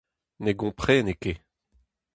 [0.43, 1.39] Ne gomprene ket.